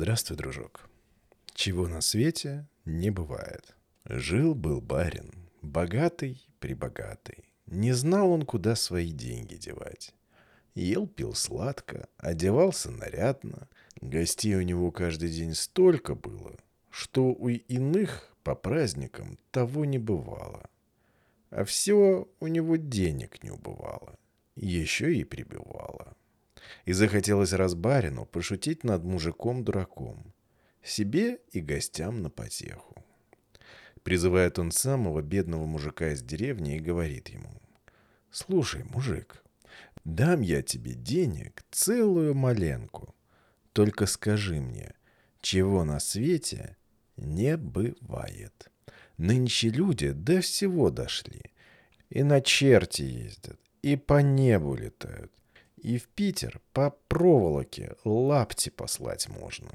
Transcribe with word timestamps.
Здравствуй, 0.00 0.36
дружок. 0.36 0.88
Чего 1.54 1.88
на 1.88 2.00
свете 2.00 2.68
не 2.84 3.10
бывает. 3.10 3.74
Жил-был 4.04 4.80
барин, 4.80 5.32
богатый-прибогатый. 5.60 7.52
Не 7.66 7.90
знал 7.90 8.30
он, 8.30 8.42
куда 8.42 8.76
свои 8.76 9.10
деньги 9.10 9.56
девать. 9.56 10.14
Ел, 10.76 11.08
пил 11.08 11.34
сладко, 11.34 12.06
одевался 12.16 12.92
нарядно. 12.92 13.66
Гостей 14.00 14.54
у 14.54 14.62
него 14.62 14.92
каждый 14.92 15.30
день 15.30 15.54
столько 15.54 16.14
было, 16.14 16.54
что 16.90 17.32
у 17.32 17.48
иных 17.48 18.32
по 18.44 18.54
праздникам 18.54 19.36
того 19.50 19.84
не 19.84 19.98
бывало. 19.98 20.70
А 21.50 21.64
все 21.64 22.28
у 22.38 22.46
него 22.46 22.76
денег 22.76 23.42
не 23.42 23.50
убывало. 23.50 24.16
Еще 24.54 25.12
и 25.16 25.24
прибывало. 25.24 26.16
И 26.84 26.92
захотелось 26.92 27.52
разбарину 27.52 28.26
пошутить 28.26 28.84
над 28.84 29.04
мужиком-дураком. 29.04 30.32
Себе 30.82 31.38
и 31.52 31.60
гостям 31.60 32.22
на 32.22 32.30
потеху. 32.30 32.94
Призывает 34.02 34.58
он 34.58 34.70
самого 34.70 35.22
бедного 35.22 35.66
мужика 35.66 36.12
из 36.12 36.22
деревни 36.22 36.76
и 36.76 36.80
говорит 36.80 37.28
ему. 37.28 37.60
«Слушай, 38.30 38.84
мужик, 38.84 39.42
дам 40.04 40.40
я 40.40 40.62
тебе 40.62 40.94
денег 40.94 41.64
целую 41.70 42.34
маленку. 42.34 43.14
Только 43.72 44.06
скажи 44.06 44.60
мне, 44.60 44.94
чего 45.40 45.84
на 45.84 46.00
свете 46.00 46.76
не 47.16 47.56
бывает. 47.56 48.70
Нынче 49.18 49.68
люди 49.68 50.12
до 50.12 50.40
всего 50.40 50.90
дошли. 50.90 51.42
И 52.10 52.22
на 52.22 52.40
черти 52.40 53.02
ездят, 53.02 53.60
и 53.82 53.96
по 53.96 54.22
небу 54.22 54.74
летают, 54.74 55.32
и 55.82 55.98
в 55.98 56.08
Питер 56.08 56.60
по 56.72 56.90
проволоке 57.08 57.96
лапти 58.04 58.70
послать 58.70 59.28
можно. 59.28 59.70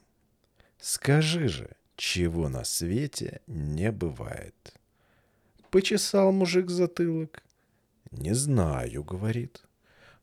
Скажи 0.79 1.47
же, 1.47 1.75
чего 1.95 2.49
на 2.49 2.63
свете 2.63 3.41
не 3.47 3.91
бывает. 3.91 4.73
Почесал 5.69 6.31
мужик 6.31 6.69
затылок. 6.69 7.43
Не 8.11 8.33
знаю, 8.33 9.03
говорит. 9.03 9.63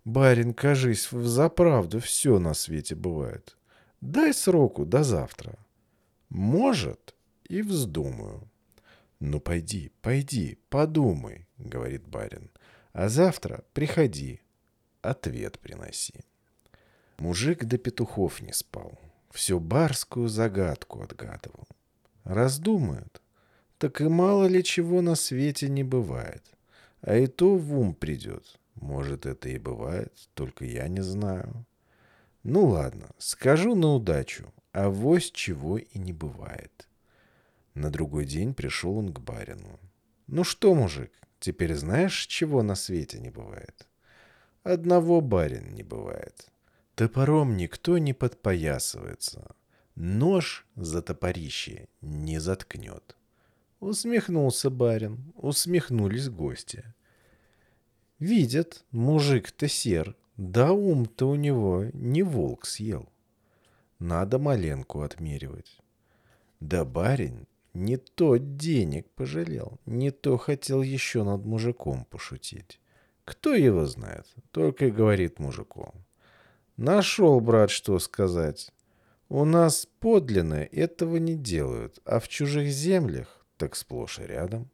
Барин, 0.05 0.55
кажись, 0.55 1.09
за 1.11 1.49
правду 1.49 2.01
все 2.01 2.39
на 2.39 2.55
свете 2.55 2.95
бывает. 2.95 3.57
Дай 4.01 4.33
сроку 4.33 4.85
до 4.85 5.03
завтра. 5.03 5.59
Может, 6.29 7.15
и 7.49 7.63
вздумаю. 7.63 8.49
Ну, 9.19 9.41
пойди, 9.41 9.93
пойди, 10.01 10.59
подумай, 10.69 11.47
говорит 11.59 12.07
барин. 12.07 12.51
А 12.93 13.09
завтра 13.09 13.65
приходи, 13.75 14.41
ответ 15.03 15.59
приноси. 15.59 16.21
Мужик 17.19 17.65
до 17.65 17.79
петухов 17.79 18.41
не 18.41 18.53
спал. 18.53 18.99
Всю 19.31 19.61
барскую 19.61 20.29
загадку 20.29 21.03
отгадывал. 21.03 21.69
Раздумает. 22.25 23.21
Так 23.79 24.01
и 24.01 24.09
мало 24.09 24.47
ли 24.47 24.65
чего 24.65 25.03
на 25.03 25.15
свете 25.15 25.69
не 25.69 25.85
бывает. 25.85 26.45
А 27.03 27.17
и 27.17 27.27
то 27.27 27.57
в 27.57 27.79
ум 27.79 27.95
придет. 27.95 28.59
Может, 28.75 29.27
это 29.27 29.49
и 29.49 29.59
бывает, 29.59 30.13
только 30.35 30.65
я 30.65 30.89
не 30.89 31.03
знаю. 31.03 31.67
Ну 32.43 32.67
ладно, 32.67 33.11
скажу 33.19 33.75
на 33.75 33.95
удачу, 33.95 34.53
а 34.73 34.89
вось 34.89 35.31
чего 35.31 35.79
и 35.79 35.99
не 35.99 36.13
бывает. 36.13 36.89
На 37.75 37.91
другой 37.91 38.25
день 38.25 38.55
пришел 38.55 38.97
он 38.97 39.13
к 39.13 39.21
барину. 39.21 39.79
«Ну 40.27 40.45
что, 40.45 40.75
мужик, 40.75 41.13
теперь 41.39 41.75
знаешь, 41.75 42.27
чего 42.27 42.63
на 42.63 42.75
свете 42.75 43.19
не 43.21 43.31
бывает?» 43.31 43.87
Одного 44.63 45.21
барин 45.21 45.75
не 45.75 45.83
бывает. 45.83 46.51
Топором 46.95 47.57
никто 47.57 47.97
не 47.97 48.13
подпоясывается. 48.13 49.55
Нож 49.95 50.67
за 50.77 51.01
топорище 51.01 51.89
не 52.03 52.39
заткнет. 52.39 53.17
Усмехнулся 53.81 54.69
барин, 54.69 55.33
усмехнулись 55.35 56.29
гости. 56.29 56.85
Видят, 58.19 58.85
мужик-то 58.91 59.67
сер, 59.67 60.15
да 60.37 60.73
ум-то 60.73 61.31
у 61.31 61.37
него 61.37 61.87
не 61.95 62.23
волк 62.23 62.67
съел. 62.67 63.09
Надо 63.99 64.39
маленку 64.39 65.01
отмеривать. 65.01 65.81
Да 66.61 66.85
барин 66.85 67.47
не 67.73 67.97
то 67.97 68.37
денег 68.37 69.09
пожалел, 69.11 69.79
не 69.87 70.11
то 70.11 70.37
хотел 70.37 70.83
еще 70.83 71.25
над 71.25 71.47
мужиком 71.47 72.05
пошутить. 72.05 72.79
Кто 73.31 73.55
его 73.55 73.87
знает? 73.87 74.27
Только 74.51 74.87
и 74.87 74.91
говорит 74.91 75.39
мужику. 75.39 75.95
Нашел, 76.77 77.39
брат, 77.41 77.71
что 77.71 77.97
сказать. 78.01 78.73
У 79.29 79.45
нас 79.45 79.87
подлинно 80.01 80.65
этого 80.65 81.17
не 81.19 81.37
делают, 81.37 82.01
а 82.05 82.19
в 82.19 82.27
чужих 82.27 82.67
землях 82.71 83.47
так 83.57 83.77
сплошь 83.77 84.19
и 84.19 84.25
рядом. 84.25 84.69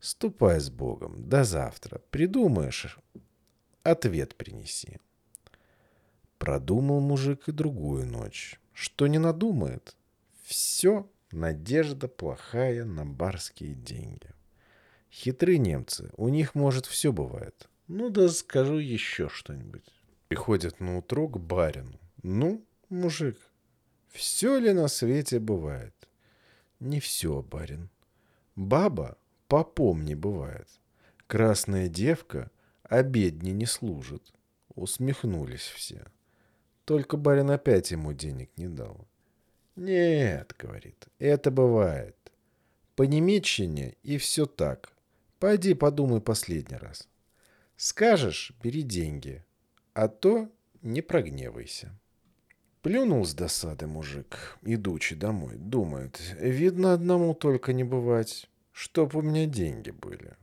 Ступай 0.00 0.60
с 0.60 0.70
Богом, 0.70 1.28
до 1.28 1.44
завтра. 1.44 2.00
Придумаешь, 2.10 2.98
ответ 3.82 4.34
принеси. 4.34 4.98
Продумал 6.38 7.00
мужик 7.00 7.48
и 7.48 7.52
другую 7.52 8.06
ночь. 8.06 8.58
Что 8.72 9.08
не 9.08 9.18
надумает? 9.18 9.94
Все 10.42 11.06
надежда 11.32 12.08
плохая 12.08 12.86
на 12.86 13.04
барские 13.04 13.74
деньги. 13.74 14.30
Хитрые 15.12 15.58
немцы, 15.58 16.10
у 16.16 16.30
них, 16.30 16.54
может, 16.54 16.86
все 16.86 17.12
бывает. 17.12 17.69
Ну 17.92 18.08
да 18.08 18.28
скажу 18.28 18.78
еще 18.78 19.28
что-нибудь. 19.28 19.82
Приходит 20.28 20.78
на 20.78 20.98
утро 20.98 21.26
к 21.26 21.40
барину. 21.40 21.98
Ну, 22.22 22.64
мужик, 22.88 23.36
все 24.10 24.58
ли 24.58 24.72
на 24.72 24.86
свете 24.86 25.40
бывает? 25.40 25.92
Не 26.78 27.00
все, 27.00 27.42
барин. 27.42 27.90
Баба 28.54 29.18
попом 29.48 30.04
не 30.04 30.14
бывает. 30.14 30.68
Красная 31.26 31.88
девка 31.88 32.52
обедни 32.84 33.50
не 33.50 33.66
служит. 33.66 34.22
Усмехнулись 34.76 35.66
все. 35.74 36.06
Только 36.84 37.16
барин 37.16 37.50
опять 37.50 37.90
ему 37.90 38.12
денег 38.12 38.50
не 38.56 38.68
дал. 38.68 39.04
Нет, 39.74 40.54
говорит, 40.56 41.08
это 41.18 41.50
бывает. 41.50 42.16
По 42.94 43.02
немеччине 43.02 43.96
и 44.04 44.16
все 44.16 44.46
так. 44.46 44.92
Пойди 45.40 45.74
подумай 45.74 46.20
последний 46.20 46.76
раз. 46.76 47.08
Скажешь, 47.82 48.52
бери 48.62 48.82
деньги, 48.82 49.42
а 49.94 50.08
то 50.08 50.50
не 50.82 51.00
прогневайся. 51.00 51.98
Плюнул 52.82 53.24
с 53.24 53.32
досады 53.32 53.86
мужик, 53.86 54.58
идучи 54.60 55.14
домой. 55.14 55.56
Думает, 55.56 56.20
видно 56.38 56.92
одному 56.92 57.32
только 57.32 57.72
не 57.72 57.82
бывать, 57.82 58.50
чтоб 58.70 59.14
у 59.14 59.22
меня 59.22 59.46
деньги 59.46 59.92
были. 59.92 60.36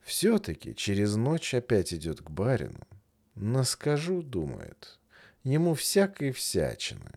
Все-таки 0.00 0.76
через 0.76 1.16
ночь 1.16 1.54
опять 1.54 1.92
идет 1.92 2.20
к 2.20 2.30
барину. 2.30 2.86
Наскажу, 3.34 4.22
думает, 4.22 5.00
ему 5.42 5.74
всякой 5.74 6.30
всячины. 6.30 7.14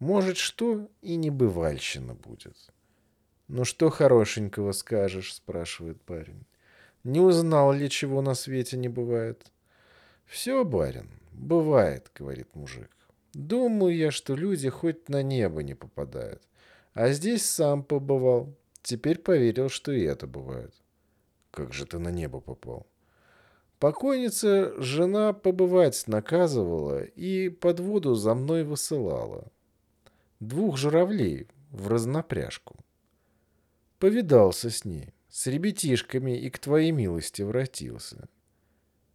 Может, 0.00 0.36
что 0.36 0.90
и 1.00 1.16
небывальщина 1.16 2.14
будет. 2.14 2.58
«Ну 3.48 3.64
что 3.64 3.88
хорошенького 3.88 4.72
скажешь?»– 4.72 5.32
спрашивает 5.36 6.02
парень. 6.02 6.44
Не 7.04 7.20
узнал 7.20 7.72
ли, 7.72 7.88
чего 7.88 8.20
на 8.20 8.34
свете 8.34 8.76
не 8.76 8.88
бывает? 8.88 9.50
Все, 10.26 10.64
барин, 10.64 11.08
бывает, 11.32 12.10
говорит 12.14 12.54
мужик. 12.54 12.90
Думаю 13.32 13.96
я, 13.96 14.10
что 14.10 14.34
люди 14.34 14.68
хоть 14.68 15.08
на 15.08 15.22
небо 15.22 15.62
не 15.62 15.74
попадают. 15.74 16.42
А 16.92 17.10
здесь 17.10 17.46
сам 17.46 17.82
побывал. 17.82 18.54
Теперь 18.82 19.18
поверил, 19.18 19.68
что 19.68 19.92
и 19.92 20.02
это 20.02 20.26
бывает. 20.26 20.74
Как 21.50 21.72
же 21.72 21.86
ты 21.86 21.98
на 21.98 22.10
небо 22.10 22.40
попал? 22.40 22.86
Покойница 23.78 24.74
жена 24.80 25.32
побывать 25.32 26.06
наказывала 26.06 27.02
и 27.02 27.48
под 27.48 27.80
воду 27.80 28.14
за 28.14 28.34
мной 28.34 28.62
высылала. 28.62 29.50
Двух 30.38 30.76
журавлей 30.76 31.48
в 31.70 31.88
разнопряжку. 31.88 32.76
Повидался 33.98 34.70
с 34.70 34.84
ней 34.84 35.14
с 35.30 35.46
ребятишками 35.46 36.38
и 36.38 36.50
к 36.50 36.58
твоей 36.58 36.90
милости 36.90 37.42
вратился. 37.42 38.28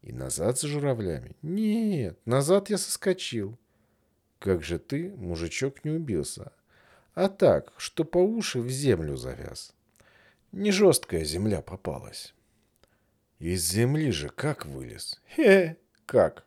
И 0.02 0.14
назад 0.14 0.60
с 0.60 0.64
журавлями? 0.64 1.36
Нет, 1.42 2.20
назад 2.26 2.70
я 2.70 2.78
соскочил. 2.78 3.58
Как 4.40 4.64
же 4.64 4.80
ты, 4.80 5.10
мужичок, 5.16 5.84
не 5.84 5.92
убился? 5.92 6.52
А 7.14 7.30
так, 7.30 7.74
что 7.78 8.04
по 8.04 8.18
уши 8.18 8.60
в 8.60 8.70
землю 8.70 9.18
завяз. 9.18 9.74
Не 10.52 10.72
жесткая 10.72 11.24
земля 11.24 11.62
попалась. 11.62 12.34
Из 13.40 13.64
земли 13.64 14.12
же 14.12 14.30
как 14.30 14.66
вылез? 14.66 15.22
Хе, 15.36 15.78
как? 16.06 16.46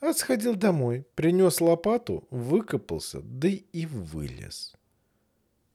А 0.00 0.12
сходил 0.12 0.56
домой, 0.56 1.06
принес 1.14 1.60
лопату, 1.60 2.26
выкопался, 2.30 3.20
да 3.22 3.48
и 3.48 3.86
вылез. 3.86 4.74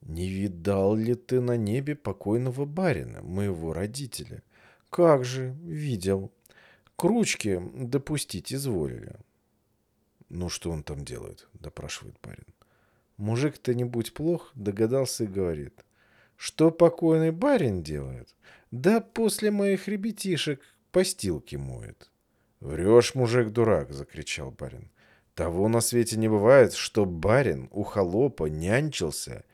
Не 0.08 0.26
видал 0.26 0.96
ли 0.96 1.14
ты 1.14 1.40
на 1.40 1.58
небе 1.58 1.94
покойного 1.94 2.64
барина, 2.64 3.20
моего 3.20 3.74
родителя? 3.74 4.42
Как 4.88 5.26
же, 5.26 5.54
видел. 5.62 6.32
К 6.96 7.04
ручке 7.04 7.60
допустить 7.74 8.52
изволили. 8.52 9.16
Ну, 10.30 10.48
что 10.48 10.70
он 10.70 10.82
там 10.82 11.04
делает? 11.04 11.46
Допрашивает 11.52 12.16
барин. 12.22 12.46
Мужик-то 13.18 13.74
не 13.74 13.84
будь 13.84 14.14
плох, 14.14 14.50
догадался 14.54 15.24
и 15.24 15.26
говорит. 15.26 15.84
Что 16.36 16.70
покойный 16.70 17.30
барин 17.30 17.82
делает? 17.82 18.34
Да 18.70 19.00
после 19.00 19.50
моих 19.50 19.88
ребятишек 19.88 20.62
постилки 20.90 21.56
моет. 21.56 22.10
«Врешь, 22.60 23.14
мужик-дурак!»— 23.14 23.92
закричал 23.92 24.50
барин. 24.50 24.90
«Того 25.34 25.68
на 25.68 25.80
свете 25.80 26.16
не 26.16 26.28
бывает, 26.28 26.72
что 26.72 27.04
барин 27.04 27.68
у 27.70 27.84
холопа 27.84 28.46
нянчился. 28.46 29.44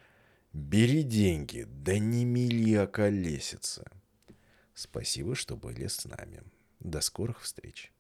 Бери 0.55 1.03
деньги, 1.03 1.67
да 1.69 1.99
не 1.99 2.25
мили 2.25 2.75
околесица!» 2.77 3.85
Спасибо, 4.75 5.35
что 5.35 5.57
были 5.57 5.87
с 5.87 6.05
нами. 6.05 6.43
До 6.81 7.01
скорых 7.01 7.43
встреч. 7.43 7.93